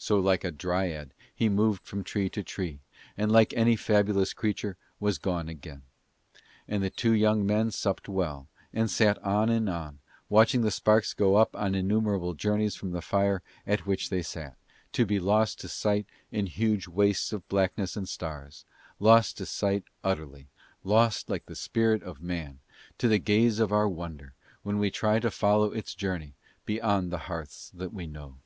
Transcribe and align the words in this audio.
So, 0.00 0.18
like 0.20 0.44
a 0.44 0.50
dryad 0.52 1.14
he 1.34 1.48
moved 1.48 1.82
from 1.84 2.04
tree 2.04 2.28
to 2.30 2.42
tree, 2.44 2.80
and 3.16 3.32
like 3.32 3.52
any 3.54 3.76
fabulous 3.76 4.32
creature 4.32 4.76
was 5.00 5.18
gone 5.18 5.48
again. 5.48 5.82
And 6.68 6.82
the 6.84 6.90
two 6.90 7.12
young 7.14 7.46
men 7.46 7.70
supped 7.70 8.08
well, 8.08 8.46
and 8.72 8.90
sat 8.90 9.18
on 9.24 9.48
and 9.48 9.68
on, 9.68 10.00
watching 10.28 10.60
the 10.60 10.70
sparks 10.70 11.14
go 11.14 11.36
up 11.36 11.56
on 11.56 11.74
innumerable 11.74 12.34
journeys 12.34 12.76
from 12.76 12.92
the 12.92 13.00
fire 13.02 13.42
at 13.66 13.86
which 13.86 14.08
they 14.10 14.22
sat, 14.22 14.56
to 14.92 15.04
be 15.06 15.18
lost 15.18 15.58
to 15.60 15.68
sight 15.68 16.06
in 16.30 16.46
huge 16.46 16.86
wastes 16.86 17.32
of 17.32 17.48
blackness 17.48 17.96
and 17.96 18.08
stars, 18.08 18.66
lost 19.00 19.38
to 19.38 19.46
sight 19.46 19.84
utterly, 20.04 20.48
lost 20.84 21.28
like 21.30 21.46
the 21.46 21.56
spirit 21.56 22.02
of 22.02 22.22
man 22.22 22.60
to 22.98 23.08
the 23.08 23.18
gaze 23.18 23.58
of 23.58 23.72
our 23.72 23.88
wonder 23.88 24.34
when 24.62 24.78
we 24.78 24.90
try 24.90 25.18
to 25.18 25.30
follow 25.30 25.72
its 25.72 25.94
journey 25.94 26.34
beyond 26.66 27.10
the 27.10 27.18
hearths 27.26 27.70
that 27.74 27.92
we 27.94 28.06
know. 28.06 28.36